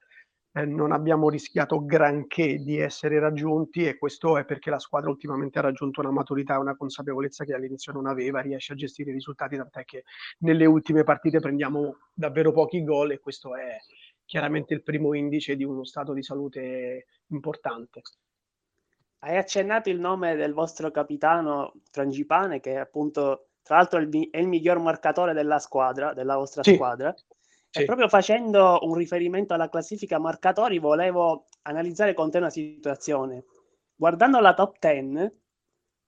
eh, 0.54 0.66
non 0.66 0.92
abbiamo 0.92 1.30
rischiato 1.30 1.84
granché 1.84 2.58
di 2.58 2.78
essere 2.78 3.20
raggiunti 3.20 3.88
e 3.88 3.98
questo 3.98 4.38
è 4.38 4.46
perché 4.46 4.70
la 4.70 4.80
squadra 4.80 5.10
ultimamente 5.10 5.58
ha 5.58 5.64
raggiunto 5.64 6.00
una 6.00 6.12
maturità 6.12 6.56
e 6.56 6.60
una 6.60 6.76
consapevolezza 6.76 7.44
che 7.44 7.54
all'inizio 7.54 7.92
non 7.92 8.06
aveva, 8.06 8.40
riesce 8.40 8.74
a 8.74 8.76
gestire 8.76 9.10
i 9.10 9.14
risultati, 9.14 9.58
tant'è 9.58 9.84
che 9.84 10.04
nelle 10.40 10.66
ultime 10.66 11.04
partite 11.04 11.40
prendiamo 11.40 11.98
davvero 12.14 12.52
pochi 12.52 12.84
gol 12.84 13.12
e 13.12 13.20
questo 13.20 13.56
è 13.56 13.78
chiaramente 14.26 14.74
il 14.74 14.84
primo 14.84 15.14
indice 15.16 15.56
di 15.56 15.64
uno 15.64 15.84
stato 15.84 16.14
di 16.14 16.22
salute 16.22 17.08
importante. 17.28 18.02
Hai 19.20 19.38
accennato 19.38 19.90
il 19.90 20.00
nome 20.00 20.36
del 20.36 20.54
vostro 20.54 20.92
capitano 20.92 21.74
Frangipane, 21.90 22.60
che 22.60 22.78
appunto, 22.78 23.48
tra 23.64 23.78
l'altro, 23.78 24.00
è 24.00 24.04
il, 24.04 24.30
è 24.30 24.38
il 24.38 24.48
miglior 24.48 24.80
marcatore 24.80 25.34
della 25.34 25.60
squadra, 25.60 26.14
della 26.14 26.36
vostra 26.36 26.62
sì. 26.62 26.76
squadra. 26.76 27.14
Sì. 27.76 27.86
Proprio 27.86 28.08
facendo 28.08 28.82
un 28.84 28.94
riferimento 28.94 29.56
alla 29.56 29.68
classifica 29.68 30.20
marcatori, 30.20 30.78
volevo 30.78 31.48
analizzare 31.64 32.14
con 32.14 32.30
te 32.30 32.38
una 32.38 32.52
situazione. 32.52 33.46
guardando 33.96 34.40
la 34.40 34.54
top 34.54 34.78
10 34.78 35.32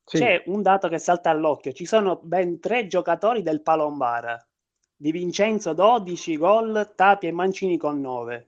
sì. 0.03 0.17
c'è 0.19 0.43
un 0.45 0.61
dato 0.61 0.87
che 0.89 0.99
salta 0.99 1.31
all'occhio, 1.31 1.71
ci 1.71 1.85
sono 1.85 2.19
ben 2.21 2.59
tre 2.59 2.85
giocatori 2.85 3.41
del 3.41 3.63
Palombara, 3.63 4.39
Di 4.95 5.11
Vincenzo 5.11 5.73
12 5.73 6.37
gol, 6.37 6.93
Tapia 6.95 7.29
e 7.29 7.31
Mancini 7.31 7.77
con 7.77 7.99
9. 7.99 8.47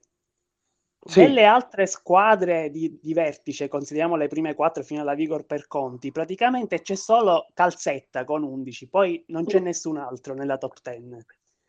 Sì. 1.04 1.22
Delle 1.22 1.46
altre 1.46 1.88
squadre 1.88 2.70
di, 2.70 3.00
di, 3.02 3.14
vertice, 3.16 3.68
consideriamo 3.68 4.16
le 4.16 4.28
prime 4.28 4.54
quattro 4.54 4.84
fino 4.84 5.02
alla 5.02 5.16
Vigor 5.16 5.48
per 5.48 5.66
Conti, 5.66 6.12
praticamente 6.12 6.82
c'è 6.84 6.96
solo 6.96 7.48
Calzetta 7.56 8.26
con 8.26 8.44
11, 8.44 8.90
poi 8.90 9.24
non 9.30 9.46
c'è 9.46 9.58
nessun 9.58 9.98
altro 9.98 10.36
nella 10.36 10.60
top 10.60 10.76
10. 10.84 11.26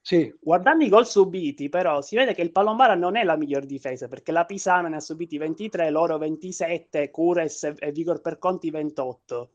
Sì. 0.08 0.34
Guardando 0.40 0.84
i 0.84 0.88
gol 0.88 1.06
subiti, 1.06 1.68
però, 1.68 2.00
si 2.00 2.16
vede 2.16 2.32
che 2.32 2.40
il 2.40 2.50
Palombara 2.50 2.94
non 2.94 3.14
è 3.14 3.24
la 3.24 3.36
miglior 3.36 3.66
difesa 3.66 4.08
perché 4.08 4.32
la 4.32 4.46
Pisana 4.46 4.88
ne 4.88 4.96
ha 4.96 5.00
subiti 5.00 5.36
23, 5.36 5.90
loro 5.90 6.16
27, 6.16 7.10
Cures 7.10 7.74
e 7.76 7.92
Vigor 7.92 8.22
per 8.22 8.38
Conti 8.38 8.70
28 8.70 9.50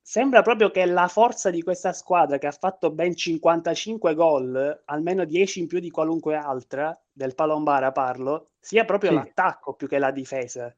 sembra 0.00 0.40
proprio 0.40 0.70
che 0.70 0.86
la 0.86 1.08
forza 1.08 1.50
di 1.50 1.62
questa 1.62 1.92
squadra 1.92 2.38
che 2.38 2.46
ha 2.46 2.52
fatto 2.52 2.90
ben 2.90 3.14
55 3.14 4.14
gol, 4.14 4.82
almeno 4.86 5.24
10 5.24 5.58
in 5.58 5.66
più 5.66 5.80
di 5.80 5.90
qualunque 5.90 6.36
altra, 6.36 6.98
del 7.12 7.34
Palombara 7.34 7.92
parlo, 7.92 8.52
sia 8.58 8.86
proprio 8.86 9.10
sì. 9.10 9.16
l'attacco 9.16 9.74
più 9.74 9.88
che 9.88 9.98
la 9.98 10.12
difesa. 10.12 10.74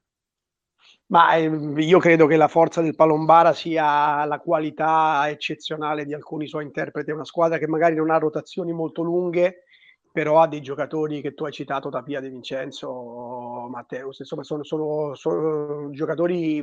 Ma 1.08 1.34
eh, 1.36 1.46
io 1.46 1.98
credo 1.98 2.26
che 2.26 2.36
la 2.36 2.48
forza 2.48 2.82
del 2.82 2.94
Palombara 2.94 3.54
sia 3.54 4.24
la 4.26 4.38
qualità 4.40 5.28
eccezionale 5.30 6.04
di 6.04 6.12
alcuni 6.12 6.46
suoi 6.46 6.64
interpreti. 6.64 7.10
È 7.10 7.14
una 7.14 7.24
squadra 7.24 7.56
che 7.56 7.66
magari 7.66 7.94
non 7.94 8.10
ha 8.10 8.18
rotazioni 8.18 8.72
molto 8.72 9.02
lunghe, 9.02 9.64
però 10.12 10.40
ha 10.40 10.48
dei 10.48 10.60
giocatori 10.60 11.22
che 11.22 11.32
tu 11.32 11.44
hai 11.44 11.52
citato, 11.52 11.88
Tapia 11.88 12.20
De 12.20 12.28
Vincenzo, 12.28 13.68
Matteo, 13.70 14.08
insomma 14.08 14.42
sono, 14.42 14.62
sono, 14.64 15.14
sono 15.14 15.90
giocatori 15.90 16.62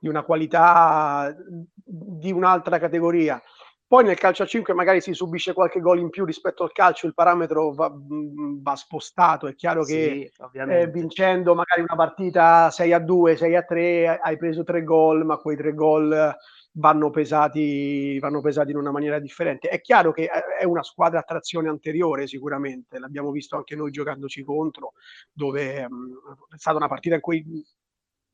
di 0.00 0.08
una 0.08 0.22
qualità 0.22 1.36
di 1.84 2.32
un'altra 2.32 2.78
categoria. 2.78 3.42
Poi 3.88 4.04
nel 4.04 4.18
calcio 4.18 4.42
a 4.42 4.46
5 4.46 4.74
magari 4.74 5.00
si 5.00 5.14
subisce 5.14 5.54
qualche 5.54 5.80
gol 5.80 5.98
in 5.98 6.10
più 6.10 6.26
rispetto 6.26 6.62
al 6.62 6.72
calcio, 6.72 7.06
il 7.06 7.14
parametro 7.14 7.72
va, 7.72 7.90
va 7.90 8.76
spostato. 8.76 9.46
È 9.46 9.54
chiaro 9.54 9.82
che 9.82 10.30
sì, 10.30 10.58
eh, 10.58 10.88
vincendo 10.88 11.54
magari 11.54 11.80
una 11.80 11.96
partita 11.96 12.70
6 12.70 12.92
a 12.92 12.98
2, 12.98 13.36
6 13.36 13.56
a 13.56 13.62
3, 13.62 14.18
hai 14.18 14.36
preso 14.36 14.62
tre 14.62 14.84
gol, 14.84 15.24
ma 15.24 15.38
quei 15.38 15.56
tre 15.56 15.72
gol 15.72 16.36
vanno 16.72 17.08
pesati, 17.08 18.18
vanno 18.18 18.42
pesati 18.42 18.72
in 18.72 18.76
una 18.76 18.90
maniera 18.90 19.18
differente. 19.18 19.70
È 19.70 19.80
chiaro 19.80 20.12
che 20.12 20.28
è 20.28 20.64
una 20.64 20.82
squadra 20.82 21.20
a 21.20 21.24
trazione 21.24 21.70
anteriore, 21.70 22.26
sicuramente. 22.26 22.98
L'abbiamo 22.98 23.30
visto 23.30 23.56
anche 23.56 23.74
noi 23.74 23.90
giocandoci 23.90 24.42
contro, 24.44 24.92
dove 25.32 25.88
mh, 25.88 26.54
è 26.54 26.58
stata 26.58 26.76
una 26.76 26.88
partita 26.88 27.14
in 27.14 27.22
cui 27.22 27.42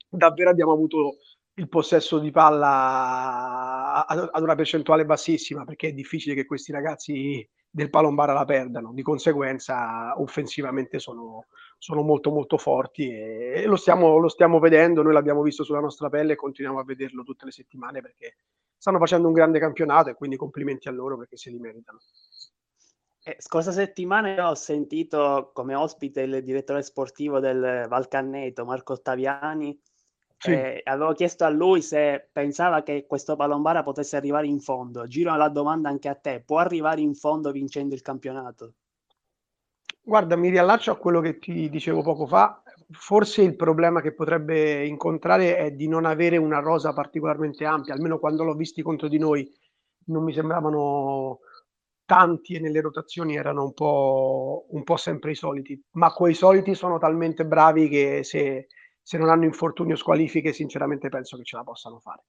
davvero 0.08 0.50
abbiamo 0.50 0.72
avuto 0.72 1.14
il 1.56 1.68
possesso 1.68 2.18
di 2.18 2.30
palla 2.30 4.06
ad 4.06 4.42
una 4.42 4.56
percentuale 4.56 5.04
bassissima 5.04 5.64
perché 5.64 5.88
è 5.88 5.92
difficile 5.92 6.34
che 6.34 6.46
questi 6.46 6.72
ragazzi 6.72 7.48
del 7.70 7.90
palombara 7.90 8.32
la 8.32 8.44
perdano, 8.44 8.92
di 8.92 9.02
conseguenza 9.02 10.14
offensivamente 10.20 11.00
sono, 11.00 11.46
sono 11.76 12.02
molto 12.02 12.30
molto 12.30 12.56
forti 12.56 13.10
e, 13.10 13.64
lo, 13.66 13.74
stiamo, 13.74 14.18
lo 14.18 14.28
stiamo 14.28 14.60
vedendo, 14.60 15.02
noi 15.02 15.12
l'abbiamo 15.12 15.42
visto 15.42 15.64
sulla 15.64 15.80
nostra 15.80 16.08
pelle 16.08 16.34
e 16.34 16.36
continuiamo 16.36 16.80
a 16.80 16.84
vederlo 16.84 17.24
tutte 17.24 17.44
le 17.44 17.50
settimane 17.50 18.00
perché 18.00 18.36
stanno 18.76 18.98
facendo 18.98 19.26
un 19.26 19.32
grande 19.32 19.58
campionato 19.58 20.10
e 20.10 20.14
quindi 20.14 20.36
complimenti 20.36 20.88
a 20.88 20.92
loro 20.92 21.16
perché 21.16 21.36
se 21.36 21.50
li 21.50 21.58
meritano. 21.58 21.98
Eh, 23.24 23.36
scorsa 23.38 23.72
settimana 23.72 24.50
ho 24.50 24.54
sentito 24.54 25.50
come 25.52 25.74
ospite 25.74 26.20
il 26.20 26.44
direttore 26.44 26.82
sportivo 26.82 27.40
del 27.40 27.86
Valcanneto, 27.88 28.64
Marco 28.64 28.92
Ottaviani, 28.92 29.76
sì. 30.44 30.52
Eh, 30.52 30.80
avevo 30.84 31.12
chiesto 31.12 31.44
a 31.44 31.48
lui 31.48 31.80
se 31.80 32.28
pensava 32.30 32.82
che 32.82 33.06
questo 33.06 33.34
Palombara 33.34 33.82
potesse 33.82 34.16
arrivare 34.16 34.46
in 34.46 34.60
fondo. 34.60 35.06
Giro 35.06 35.34
la 35.36 35.48
domanda 35.48 35.88
anche 35.88 36.08
a 36.08 36.14
te: 36.14 36.42
può 36.44 36.58
arrivare 36.58 37.00
in 37.00 37.14
fondo 37.14 37.50
vincendo 37.50 37.94
il 37.94 38.02
campionato? 38.02 38.74
Guarda, 40.02 40.36
mi 40.36 40.50
riallaccio 40.50 40.90
a 40.90 40.96
quello 40.96 41.20
che 41.20 41.38
ti 41.38 41.70
dicevo 41.70 42.02
poco 42.02 42.26
fa. 42.26 42.62
Forse 42.90 43.40
il 43.40 43.56
problema 43.56 44.02
che 44.02 44.12
potrebbe 44.12 44.84
incontrare 44.84 45.56
è 45.56 45.70
di 45.70 45.88
non 45.88 46.04
avere 46.04 46.36
una 46.36 46.58
rosa 46.58 46.92
particolarmente 46.92 47.64
ampia, 47.64 47.94
almeno 47.94 48.18
quando 48.18 48.44
l'ho 48.44 48.54
visti 48.54 48.82
contro 48.82 49.08
di 49.08 49.16
noi 49.18 49.50
non 50.06 50.22
mi 50.22 50.34
sembravano 50.34 51.38
tanti 52.04 52.54
e 52.54 52.60
nelle 52.60 52.82
rotazioni 52.82 53.34
erano 53.34 53.64
un 53.64 53.72
po', 53.72 54.66
un 54.68 54.82
po' 54.82 54.96
sempre 54.96 55.30
i 55.30 55.34
soliti, 55.34 55.82
ma 55.92 56.12
quei 56.12 56.34
soliti 56.34 56.74
sono 56.74 56.98
talmente 56.98 57.46
bravi 57.46 57.88
che 57.88 58.22
se, 58.24 58.66
se 59.04 59.18
non 59.18 59.28
hanno 59.28 59.44
infortuni 59.44 59.92
o 59.92 59.96
squalifiche, 59.96 60.54
sinceramente 60.54 61.10
penso 61.10 61.36
che 61.36 61.44
ce 61.44 61.56
la 61.56 61.62
possano 61.62 62.00
fare. 62.00 62.24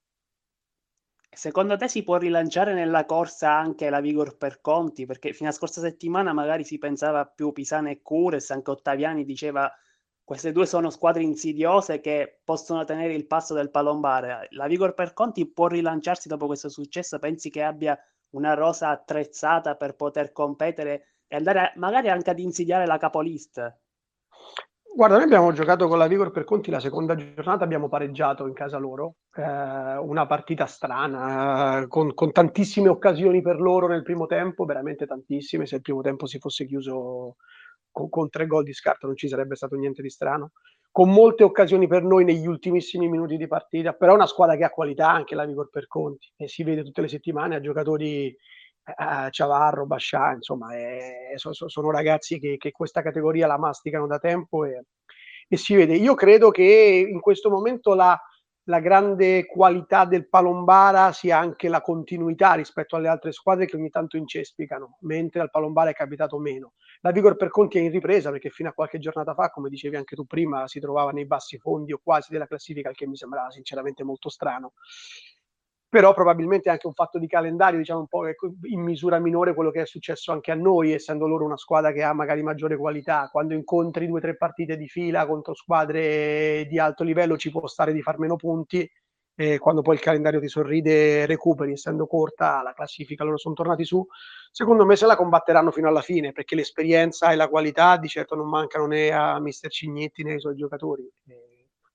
Secondo 1.32 1.78
te 1.78 1.88
si 1.88 2.04
può 2.04 2.18
rilanciare 2.18 2.74
nella 2.74 3.06
corsa 3.06 3.54
anche 3.54 3.90
la 3.90 4.02
Vigor 4.02 4.36
per 4.38 4.60
Conti? 4.60 5.06
Perché 5.06 5.32
fino 5.32 5.50
a 5.50 5.54
scorsa 5.54 5.80
settimana 5.80 6.34
magari 6.34 6.66
si 6.66 6.78
pensava 6.78 7.26
più 7.26 7.54
Pisana 7.54 7.90
e 7.92 8.02
Cures, 8.02 8.52
anche 8.52 8.72
Ottaviani 8.72 9.24
diceva 9.24 9.72
queste 10.24 10.52
due 10.52 10.66
sono 10.66 10.90
squadre 10.90 11.24
insidiose 11.24 12.02
che 12.02 12.42
possono 12.44 12.84
tenere 12.84 13.14
il 13.14 13.26
passo 13.28 13.54
del 13.54 13.72
palombare. 13.72 14.48
La 14.52 14.68
Vigor 14.68 14.94
per 14.94 15.14
Conti 15.14 15.50
può 15.50 15.68
rilanciarsi 15.68 16.28
dopo 16.28 16.46
questo 16.46 16.68
successo? 16.68 17.20
Pensi 17.20 17.50
che 17.50 17.64
abbia 17.64 17.98
una 18.32 18.54
rosa 18.54 18.90
attrezzata 18.90 19.76
per 19.76 19.96
poter 19.96 20.34
competere 20.34 21.20
e 21.28 21.38
andare 21.38 21.72
magari 21.78 22.10
anche 22.10 22.32
ad 22.32 22.40
insidiare 22.40 22.86
la 22.86 22.98
capolista? 22.98 23.78
Guarda, 24.96 25.16
noi 25.18 25.26
abbiamo 25.26 25.52
giocato 25.52 25.90
con 25.90 25.98
la 25.98 26.08
Vigor 26.08 26.32
per 26.32 26.46
Conti 26.46 26.72
la 26.72 26.80
seconda 26.80 27.16
giornata, 27.16 27.66
abbiamo 27.66 27.90
pareggiato 27.90 28.48
in 28.48 28.54
casa 28.54 28.78
loro, 28.78 29.16
eh, 29.36 29.42
una 29.98 30.26
partita 30.26 30.68
strana, 30.68 31.82
eh, 31.82 31.88
con, 31.90 32.14
con, 32.14 32.32
tantissime 32.32 32.88
occasioni 32.88 33.42
per 33.42 33.60
loro 33.60 33.88
nel 33.88 34.04
primo 34.04 34.26
tempo, 34.26 34.64
veramente 34.64 35.06
tantissime, 35.06 35.66
se 35.66 35.76
il 35.76 35.82
primo 35.82 36.00
tempo 36.00 36.28
si 36.28 36.40
fosse 36.40 36.66
chiuso 36.66 37.36
con, 37.92 38.08
con 38.08 38.30
tre 38.30 38.48
gol 38.48 38.64
di 38.64 38.72
scarto 38.72 39.06
non 39.08 39.18
ci 39.18 39.28
sarebbe 39.28 39.58
stato 39.58 39.76
niente 39.76 40.02
di 40.02 40.10
strano, 40.10 40.52
con 40.92 41.10
molte 41.10 41.44
occasioni 41.44 41.88
per 41.88 42.04
noi 42.04 42.24
negli 42.24 42.48
ultimissimi 42.48 43.10
minuti 43.10 43.36
di 43.36 43.48
partita, 43.48 43.92
però 43.92 44.14
è 44.14 44.16
una 44.16 44.28
squadra 44.28 44.56
che 44.56 44.64
ha 44.64 44.70
qualità 44.70 45.12
anche 45.12 45.36
la 45.36 45.44
Vigor 45.44 45.68
per 45.70 45.88
Conti 45.88 46.32
e 46.38 46.48
si 46.48 46.64
vede 46.64 46.84
tutte 46.84 47.02
le 47.02 47.10
settimane, 47.10 47.56
ha 47.56 47.60
giocatori 47.60 48.34
eh, 48.86 49.32
Ciavarro, 49.32 49.86
Bascià, 49.86 50.34
insomma, 50.34 50.76
è, 50.76 51.34
so, 51.36 51.54
sono 51.54 51.92
ragazzi 51.92 52.40
che, 52.40 52.58
che, 52.58 52.72
questa 52.72 53.02
categoria 53.02 53.48
la 53.48 53.58
masticano 53.58 54.06
da 54.06 54.20
tempo 54.20 54.64
e, 54.64 54.86
e, 55.48 55.58
si 55.58 55.76
vede. 55.76 55.96
Io 55.96 56.14
credo 56.14 56.52
che 56.52 57.08
in 57.10 57.20
questo 57.20 57.50
momento 57.50 57.96
la, 57.96 58.20
la, 58.66 58.80
grande 58.80 59.46
qualità 59.48 60.06
del 60.06 60.30
Palombara 60.30 61.12
sia 61.14 61.40
anche 61.40 61.68
la 61.68 61.82
continuità 61.82 62.54
rispetto 62.54 62.96
alle 62.96 63.08
altre 63.08 63.32
squadre 63.32 63.66
che 63.66 63.76
ogni 63.76 63.90
tanto 63.90 64.18
incespicano, 64.18 64.98
mentre 65.02 65.42
al 65.42 65.50
Palombara 65.50 65.90
è 65.90 65.94
capitato 65.94 66.38
meno. 66.38 66.74
La 67.02 67.12
Vigor 67.12 67.38
per 67.38 67.50
Conti 67.50 67.80
è 67.80 67.82
in 67.82 67.92
ripresa 67.92 68.30
perché 68.30 68.52
fino 68.52 68.70
a 68.70 68.74
qualche 68.74 69.00
giornata 69.00 69.34
fa, 69.34 69.50
come 69.50 69.70
dicevi 69.70 69.96
anche 69.96 70.16
tu 70.16 70.26
prima, 70.26 70.68
si 70.68 70.80
trovava 70.80 71.12
nei 71.12 71.26
bassi 71.26 71.58
fondi 71.58 71.92
o 71.92 72.00
quasi 72.04 72.32
della 72.32 72.48
classifica, 72.48 72.90
il 72.90 72.96
che 72.96 73.08
mi 73.08 73.16
sembrava 73.18 73.50
sinceramente 73.50 74.04
molto 74.04 74.30
strano 74.30 74.74
però 75.96 76.14
probabilmente 76.14 76.70
anche 76.70 76.88
un 76.88 76.94
fatto 76.94 77.18
di 77.18 77.26
calendario, 77.26 77.80
diciamo 77.80 78.02
un 78.02 78.08
po' 78.08 78.24
in 78.64 78.82
misura 78.82 79.18
minore 79.18 79.54
quello 79.54 79.72
che 79.72 79.84
è 79.84 79.86
successo 79.86 80.34
anche 80.34 80.52
a 80.52 80.56
noi, 80.56 80.92
essendo 80.92 81.26
loro 81.26 81.46
una 81.46 81.56
squadra 81.56 81.94
che 81.94 82.04
ha 82.04 82.12
magari 82.12 82.44
maggiore 82.44 82.76
qualità. 82.76 83.30
Quando 83.32 83.54
incontri 83.54 84.06
due 84.06 84.18
o 84.18 84.22
tre 84.22 84.36
partite 84.36 84.76
di 84.76 84.90
fila 84.90 85.26
contro 85.26 85.54
squadre 85.54 86.66
di 86.68 86.78
alto 86.80 87.06
livello 87.06 87.38
ci 87.38 87.50
può 87.50 87.66
stare 87.66 87.94
di 87.94 88.02
far 88.02 88.20
meno 88.20 88.36
punti, 88.36 88.86
e 89.38 89.58
quando 89.58 89.82
poi 89.82 89.94
il 89.96 90.02
calendario 90.02 90.42
ti 90.42 90.50
sorride 90.50 91.26
recuperi, 91.26 91.72
essendo 91.72 92.08
corta 92.08 92.62
la 92.62 92.74
classifica, 92.74 93.24
loro 93.24 93.38
sono 93.38 93.56
tornati 93.56 93.86
su. 93.86 94.06
Secondo 94.52 94.86
me 94.86 94.98
se 94.98 95.06
la 95.06 95.16
combatteranno 95.16 95.72
fino 95.72 95.88
alla 95.88 96.02
fine, 96.02 96.34
perché 96.34 96.56
l'esperienza 96.56 97.32
e 97.32 97.38
la 97.38 97.48
qualità 97.48 97.96
di 97.96 98.10
certo 98.10 98.36
non 98.36 98.50
mancano 98.50 98.86
né 98.86 99.12
a 99.12 99.40
mister 99.40 99.72
Cignetti 99.72 100.24
né 100.24 100.34
ai 100.34 100.40
suoi 100.42 100.56
giocatori. 100.58 101.10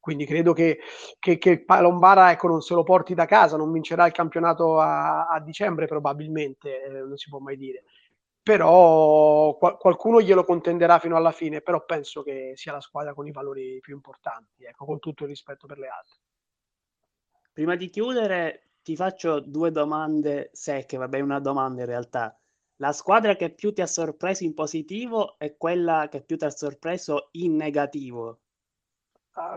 Quindi 0.01 0.25
credo 0.27 0.53
che, 0.53 0.79
che, 1.19 1.39
che 1.39 1.65
Lombara 1.81 2.31
ecco, 2.33 2.49
non 2.49 2.63
se 2.63 2.75
lo 2.75 2.83
porti 2.83 3.15
da 3.15 3.27
casa, 3.27 3.57
non 3.57 3.71
vincerà 3.71 4.07
il 4.07 4.13
campionato 4.13 4.81
a, 4.81 5.27
a 5.27 5.41
dicembre 5.41 5.87
probabilmente, 5.87 6.83
eh, 6.85 6.89
non 6.91 7.17
si 7.17 7.29
può 7.29 7.39
mai 7.39 7.57
dire. 7.57 7.85
Però 8.43 9.57
qual- 9.59 9.77
qualcuno 9.77 10.21
glielo 10.21 10.45
contenderà 10.45 10.99
fino 10.99 11.17
alla 11.17 11.33
fine, 11.33 11.61
però 11.61 11.85
penso 11.85 12.23
che 12.23 12.53
sia 12.57 12.73
la 12.73 12.81
squadra 12.81 13.15
con 13.15 13.27
i 13.27 13.33
valori 13.33 13.79
più 13.81 13.95
importanti, 13.95 14.65
ecco, 14.65 14.87
con 14.87 14.99
tutto 14.99 15.25
il 15.25 15.29
rispetto 15.31 15.67
per 15.67 15.79
le 15.79 15.89
altre. 15.89 16.19
Prima 17.53 17.77
di 17.77 17.91
chiudere 17.91 18.71
ti 18.83 18.97
faccio 18.97 19.41
due 19.41 19.71
domande 19.71 20.51
secche, 20.53 20.97
vabbè 20.97 21.21
una 21.21 21.39
domanda 21.39 21.83
in 21.83 21.87
realtà. 21.87 22.35
La 22.77 22.93
squadra 22.93 23.37
che 23.37 23.51
più 23.51 23.73
ti 23.73 23.83
ha 23.83 23.87
sorpreso 23.87 24.45
in 24.45 24.55
positivo 24.55 25.39
e 25.39 25.57
quella 25.57 26.09
che 26.11 26.23
più 26.23 26.39
ti 26.39 26.45
ha 26.47 26.51
sorpreso 26.51 27.29
in 27.33 27.57
negativo 27.57 28.41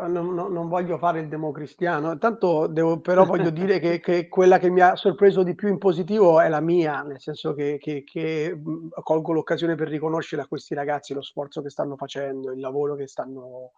non, 0.07 0.33
non, 0.33 0.51
non, 0.51 0.67
voglio 0.67 0.97
fare 0.97 1.19
il 1.19 1.27
democristiano, 1.27 2.17
tanto 2.17 2.67
devo, 2.67 2.99
però 2.99 3.25
voglio 3.25 3.49
dire 3.49 3.79
che, 3.79 3.99
che, 3.99 4.27
quella 4.27 4.59
che 4.59 4.69
mi 4.69 4.81
ha 4.81 4.95
sorpreso 4.95 5.43
di 5.43 5.55
più 5.55 5.69
in 5.69 5.77
positivo 5.77 6.39
è 6.39 6.49
la 6.49 6.59
mia, 6.59 7.01
nel 7.01 7.19
senso 7.19 7.53
che, 7.53 7.77
che, 7.79 8.03
che 8.03 8.59
colgo 9.03 9.31
l'occasione 9.33 9.75
per 9.75 9.87
riconoscere 9.87 10.41
a 10.41 10.47
questi 10.47 10.73
ragazzi 10.73 11.13
lo 11.13 11.21
sforzo 11.21 11.61
che 11.61 11.69
stanno 11.69 11.95
facendo, 11.95 12.51
il 12.51 12.59
lavoro 12.59 12.95
che 12.95 13.07
stanno, 13.07 13.71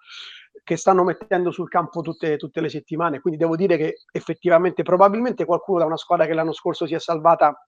che 0.64 0.78
stanno 0.78 1.04
mettendo 1.04 1.52
sul 1.52 1.70
campo 1.70 2.02
tutte, 2.02 2.38
tutte 2.38 2.62
le 2.62 2.70
settimane. 2.70 3.20
Quindi 3.20 3.40
devo 3.40 3.56
dire 3.56 3.78
che 3.78 4.04
effettivamente, 4.12 4.84
probabilmente 4.84 5.46
qualcuno 5.46 5.80
da 5.80 5.86
una 5.86 5.98
squadra 5.98 6.26
che 6.26 6.34
l'anno 6.34 6.54
scorso 6.54 6.86
si 6.86 6.96
è 6.96 7.00
salvata 7.00 7.68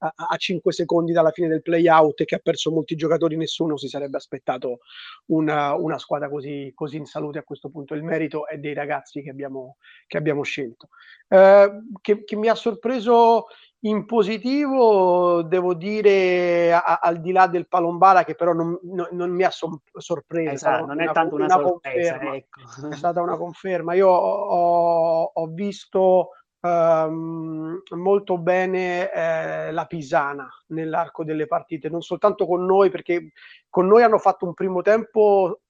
a, 0.00 0.12
a 0.28 0.36
5 0.36 0.72
secondi 0.72 1.12
dalla 1.12 1.30
fine 1.30 1.48
del 1.48 1.62
playout 1.62 2.20
e 2.20 2.24
che 2.24 2.36
ha 2.36 2.40
perso 2.42 2.70
molti 2.70 2.96
giocatori, 2.96 3.36
nessuno 3.36 3.76
si 3.76 3.88
sarebbe 3.88 4.16
aspettato 4.16 4.80
una, 5.26 5.74
una 5.74 5.98
squadra 5.98 6.28
così, 6.28 6.72
così, 6.74 6.96
in 6.96 7.06
salute 7.06 7.38
a 7.38 7.42
questo 7.42 7.68
punto. 7.68 7.94
Il 7.94 8.02
merito 8.02 8.46
è 8.46 8.58
dei 8.58 8.74
ragazzi 8.74 9.22
che 9.22 9.30
abbiamo, 9.30 9.76
che 10.06 10.16
abbiamo 10.16 10.42
scelto. 10.42 10.88
Eh, 11.28 11.82
che, 12.00 12.24
che 12.24 12.36
mi 12.36 12.48
ha 12.48 12.54
sorpreso 12.54 13.46
in 13.82 14.04
positivo, 14.04 15.42
devo 15.42 15.74
dire, 15.74 16.72
a, 16.72 16.98
al 17.02 17.20
di 17.20 17.32
là 17.32 17.46
del 17.46 17.66
Palombara, 17.66 18.24
che 18.24 18.34
però 18.34 18.52
non, 18.52 18.78
non, 18.82 19.08
non 19.12 19.30
mi 19.30 19.42
ha 19.42 19.50
so, 19.50 19.80
sorpreso. 19.96 20.52
Esatto, 20.52 20.86
non 20.86 21.00
è 21.00 21.10
tanto 21.12 21.36
una, 21.36 21.44
una 21.44 21.66
sorpresa, 21.66 22.20
ecco. 22.34 22.60
È 22.90 22.94
stata 22.94 23.22
una 23.22 23.36
conferma. 23.36 23.94
Io 23.94 24.08
ho, 24.08 25.30
ho 25.32 25.46
visto 25.46 26.30
Ehm, 26.62 27.82
molto 27.96 28.36
bene 28.38 29.10
eh, 29.10 29.72
la 29.72 29.86
Pisana 29.86 30.48
nell'arco 30.68 31.24
delle 31.24 31.46
partite, 31.46 31.88
non 31.88 32.02
soltanto 32.02 32.46
con 32.46 32.64
noi, 32.66 32.90
perché 32.90 33.32
con 33.68 33.86
noi 33.86 34.02
hanno 34.02 34.18
fatto 34.18 34.46
un 34.46 34.54
primo 34.54 34.82
tempo 34.82 35.60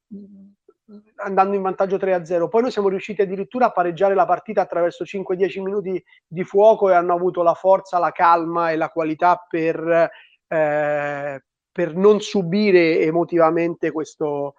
andando 1.17 1.55
in 1.55 1.63
vantaggio 1.63 1.97
3-0, 1.97 2.49
poi 2.49 2.63
noi 2.63 2.73
siamo 2.73 2.89
riusciti 2.89 3.23
addirittura 3.23 3.67
a 3.67 3.71
pareggiare 3.71 4.15
la 4.15 4.27
partita 4.27 4.63
attraverso 4.63 5.05
5-10 5.05 5.63
minuti 5.63 6.03
di 6.27 6.43
fuoco 6.43 6.91
e 6.91 6.95
hanno 6.95 7.15
avuto 7.15 7.43
la 7.45 7.55
forza, 7.55 7.99
la 7.99 8.11
calma 8.11 8.73
e 8.73 8.77
la 8.77 8.89
qualità 8.89 9.45
per, 9.49 10.11
eh, 10.49 11.45
per 11.71 11.95
non 11.95 12.21
subire 12.21 12.99
emotivamente 13.03 13.93
questo, 13.93 14.55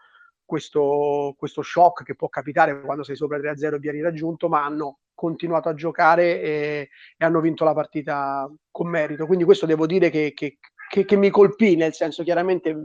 questo, 0.51 1.33
questo 1.37 1.61
shock 1.61 2.03
che 2.03 2.13
può 2.13 2.27
capitare 2.27 2.81
quando 2.81 3.03
sei 3.03 3.15
sopra 3.15 3.37
3-0 3.37 3.75
e 3.75 3.79
vieni 3.79 4.01
raggiunto, 4.01 4.49
ma 4.49 4.65
hanno 4.65 4.99
continuato 5.13 5.69
a 5.69 5.73
giocare 5.73 6.41
e, 6.41 6.89
e, 7.17 7.23
hanno 7.25 7.39
vinto 7.39 7.63
la 7.63 7.73
partita 7.73 8.51
con 8.69 8.89
merito. 8.89 9.25
Quindi 9.27 9.45
questo 9.45 9.65
devo 9.65 9.85
dire 9.85 10.09
che, 10.09 10.33
che, 10.35 10.57
che, 10.89 11.05
che 11.05 11.15
mi 11.15 11.29
colpì, 11.29 11.77
nel 11.77 11.93
senso 11.93 12.23
chiaramente 12.23 12.75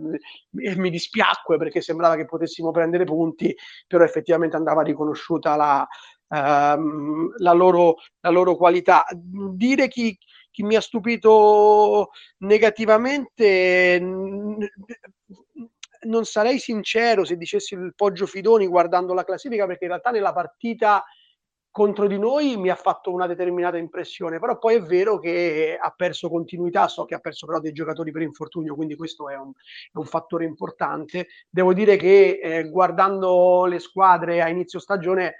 mi 0.50 0.90
dispiacque 0.90 1.56
perché 1.58 1.80
sembrava 1.80 2.14
che 2.14 2.25
potessimo 2.25 2.70
prendere 2.70 3.02
punti, 3.02 3.52
però 3.88 4.04
effettivamente 4.04 4.54
andava 4.54 4.82
riconosciuta 4.82 5.56
la, 5.56 5.88
um, 6.28 7.32
la, 7.38 7.52
loro, 7.52 7.96
la 8.20 8.30
loro 8.30 8.54
qualità. 8.54 9.04
Dire 9.12 9.88
chi, 9.88 10.16
chi 10.52 10.62
mi 10.62 10.76
ha 10.76 10.80
stupito 10.80 12.11
negativamente 12.38 13.99
non 16.07 16.25
sarei 16.25 16.59
sincero 16.59 17.25
se 17.25 17.37
dicessi 17.37 17.75
il 17.75 17.93
Poggio 17.95 18.27
Fidoni 18.27 18.67
guardando 18.67 19.15
la 19.15 19.25
classifica 19.25 19.67
perché 19.67 19.85
in 19.85 19.91
realtà 19.91 20.11
nella 20.11 20.33
partita 20.33 21.05
contro 21.77 22.07
di 22.07 22.19
noi 22.19 22.57
mi 22.57 22.71
ha 22.71 22.75
fatto 22.75 23.13
una 23.13 23.27
determinata 23.27 23.77
impressione, 23.77 24.39
però 24.39 24.57
poi 24.57 24.77
è 24.77 24.81
vero 24.81 25.19
che 25.19 25.77
ha 25.79 25.93
perso 25.95 26.31
continuità, 26.31 26.89
so 26.89 27.05
che 27.05 27.15
ha 27.15 27.19
perso 27.19 27.45
però 27.45 27.61
dei 27.61 27.73
giocatori 27.73 28.13
per 28.13 28.23
infortunio, 28.23 28.75
quindi 28.75 28.97
questo 28.97 29.29
è 29.29 29.37
un, 29.37 29.53
è 29.93 29.99
un 29.99 30.07
fattore 30.07 30.47
importante. 30.47 31.27
Devo 31.51 31.75
dire 31.75 31.97
che 31.97 32.41
eh, 32.43 32.71
guardando 32.71 33.67
le 33.67 33.79
squadre 33.79 34.41
a 34.41 34.49
inizio 34.49 34.79
stagione 34.79 35.35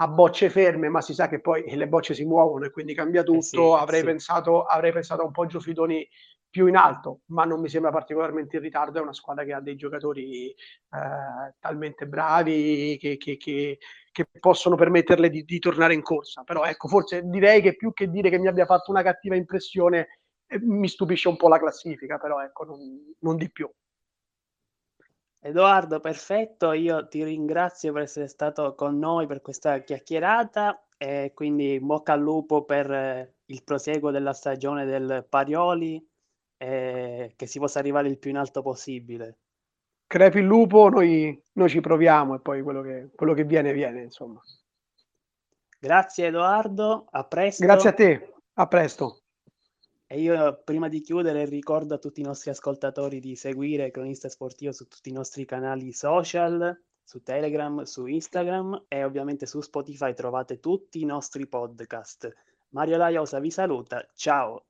a 0.00 0.08
bocce 0.08 0.50
ferme, 0.50 0.90
ma 0.90 1.00
si 1.00 1.14
sa 1.14 1.26
che 1.26 1.40
poi 1.40 1.74
le 1.74 1.88
bocce 1.88 2.12
si 2.12 2.26
muovono 2.26 2.66
e 2.66 2.70
quindi 2.70 2.92
cambia 2.92 3.22
tutto, 3.22 3.38
eh 3.38 3.40
sì, 3.40 3.82
avrei, 3.82 4.00
sì. 4.00 4.06
Pensato, 4.06 4.64
avrei 4.64 4.92
pensato 4.92 5.22
a 5.22 5.24
un 5.24 5.32
Poggio 5.32 5.58
Fidoni 5.58 6.06
più 6.50 6.66
in 6.66 6.76
alto, 6.76 7.20
ma 7.26 7.44
non 7.44 7.60
mi 7.60 7.68
sembra 7.68 7.90
particolarmente 7.90 8.56
in 8.56 8.62
ritardo. 8.62 8.98
È 8.98 9.02
una 9.02 9.12
squadra 9.12 9.44
che 9.44 9.52
ha 9.52 9.60
dei 9.60 9.76
giocatori 9.76 10.50
eh, 10.50 11.54
talmente 11.58 12.06
bravi 12.06 12.96
che, 13.00 13.16
che, 13.16 13.36
che, 13.36 13.78
che 14.10 14.26
possono 14.40 14.76
permetterle 14.76 15.28
di, 15.30 15.44
di, 15.44 15.58
tornare 15.58 15.94
in 15.94 16.02
corsa. 16.02 16.42
Però 16.44 16.64
ecco, 16.64 16.88
forse 16.88 17.22
direi 17.24 17.60
che 17.60 17.76
più 17.76 17.92
che 17.92 18.08
dire 18.08 18.30
che 18.30 18.38
mi 18.38 18.48
abbia 18.48 18.66
fatto 18.66 18.90
una 18.90 19.02
cattiva 19.02 19.36
impressione, 19.36 20.20
eh, 20.46 20.58
mi 20.60 20.88
stupisce 20.88 21.28
un 21.28 21.36
po' 21.36 21.48
la 21.48 21.58
classifica, 21.58 22.18
però 22.18 22.42
ecco, 22.42 22.64
non, 22.64 22.78
non 23.20 23.36
di 23.36 23.50
più. 23.50 23.70
Edoardo, 25.40 26.00
perfetto, 26.00 26.72
io 26.72 27.06
ti 27.06 27.22
ringrazio 27.22 27.92
per 27.92 28.02
essere 28.02 28.26
stato 28.26 28.74
con 28.74 28.98
noi 28.98 29.26
per 29.26 29.40
questa 29.40 29.78
chiacchierata 29.82 30.84
e 30.96 31.30
quindi 31.32 31.78
bocca 31.80 32.14
al 32.14 32.20
lupo 32.20 32.64
per 32.64 32.90
eh, 32.90 33.34
il 33.46 33.62
proseguo 33.62 34.10
della 34.10 34.32
stagione 34.32 34.84
del 34.84 35.24
Parioli 35.28 36.04
e 36.58 37.32
che 37.36 37.46
si 37.46 37.58
possa 37.58 37.78
arrivare 37.78 38.08
il 38.08 38.18
più 38.18 38.30
in 38.30 38.36
alto 38.36 38.60
possibile. 38.60 39.38
Crepi 40.06 40.38
il 40.38 40.44
lupo, 40.44 40.88
noi, 40.88 41.40
noi 41.52 41.68
ci 41.68 41.80
proviamo 41.80 42.34
e 42.34 42.40
poi 42.40 42.62
quello 42.62 42.82
che, 42.82 43.10
quello 43.14 43.32
che 43.32 43.44
viene, 43.44 43.72
viene, 43.72 44.02
insomma. 44.02 44.42
Grazie 45.78 46.26
Edoardo, 46.26 47.06
a 47.10 47.24
presto. 47.24 47.64
Grazie 47.64 47.88
a 47.88 47.92
te, 47.92 48.32
a 48.54 48.66
presto. 48.66 49.22
E 50.06 50.20
io 50.20 50.62
prima 50.64 50.88
di 50.88 51.02
chiudere 51.02 51.44
ricordo 51.44 51.94
a 51.94 51.98
tutti 51.98 52.20
i 52.20 52.24
nostri 52.24 52.50
ascoltatori 52.50 53.20
di 53.20 53.36
seguire 53.36 53.90
Cronista 53.90 54.28
Sportivo 54.28 54.72
su 54.72 54.88
tutti 54.88 55.10
i 55.10 55.12
nostri 55.12 55.44
canali 55.44 55.92
social, 55.92 56.76
su 57.04 57.22
Telegram, 57.22 57.82
su 57.82 58.06
Instagram 58.06 58.86
e 58.88 59.04
ovviamente 59.04 59.46
su 59.46 59.60
Spotify 59.60 60.14
trovate 60.14 60.60
tutti 60.60 61.00
i 61.00 61.04
nostri 61.04 61.46
podcast. 61.46 62.34
Mario 62.70 62.96
Laiosa 62.96 63.38
vi 63.38 63.50
saluta, 63.50 64.06
ciao! 64.14 64.64